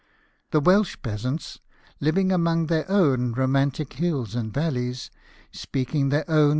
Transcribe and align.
The 0.49 0.59
Welsh 0.59 0.97
peasants, 1.03 1.59
living 1.99 2.31
among 2.31 2.65
their 2.65 2.89
own 2.89 3.33
romantic 3.33 3.93
hills 3.93 4.33
and 4.33 4.51
valleys, 4.51 5.11
speaking 5.51 6.09
their 6.09 6.21
own 6.21 6.25
JOHN 6.25 6.25
GIBSON, 6.25 6.31
SCULPTOR. 6.35 6.49